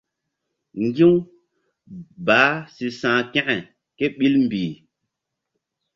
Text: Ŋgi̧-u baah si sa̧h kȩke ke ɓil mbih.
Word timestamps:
Ŋgi̧-u 0.85 1.11
baah 2.25 2.57
si 2.73 2.87
sa̧h 2.99 3.21
kȩke 3.33 3.57
ke 3.97 4.05
ɓil 4.17 4.33
mbih. 4.45 4.73